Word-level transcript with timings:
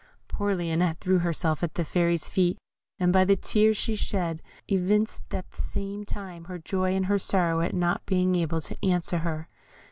Poor 0.27 0.55
Lionette 0.55 0.99
threw 0.99 1.19
herself 1.19 1.61
at 1.61 1.75
the 1.75 1.83
Fairy's 1.83 2.27
feet, 2.27 2.57
and 2.97 3.13
by 3.13 3.23
the 3.23 3.35
tears 3.35 3.77
she 3.77 3.95
shed, 3.95 4.41
evinced 4.67 5.31
at 5.31 5.51
the 5.51 5.61
same 5.61 6.05
time 6.05 6.45
her 6.45 6.57
joy 6.57 6.95
and 6.95 7.05
her 7.05 7.19
sorrow 7.19 7.61
at 7.61 7.75
not 7.75 8.03
being 8.07 8.33
able 8.35 8.61
to 8.61 8.83
answer 8.83 9.19
her. 9.19 9.47